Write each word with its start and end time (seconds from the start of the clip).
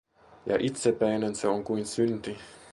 Ja 0.45 0.57
itsepäinen 0.59 1.35
se 1.35 1.47
on 1.47 1.63
kuin 1.63 1.85
synti. 1.85 2.37